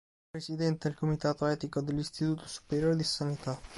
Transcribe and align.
È 0.19 0.31
Presidente 0.31 0.87
del 0.87 0.97
comitato 0.97 1.45
etico 1.45 1.79
dell'Istituto 1.79 2.47
Superiore 2.47 2.95
di 2.95 3.03
Sanità. 3.03 3.59